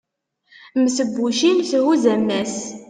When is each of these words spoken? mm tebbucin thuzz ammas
mm 0.77 0.87
tebbucin 0.95 1.57
thuzz 1.69 2.03
ammas 2.13 2.55